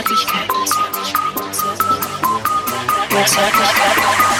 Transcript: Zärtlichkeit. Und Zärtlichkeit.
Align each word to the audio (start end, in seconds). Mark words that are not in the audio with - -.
Zärtlichkeit. 0.00 0.50
Und 3.10 3.28
Zärtlichkeit. 3.28 4.39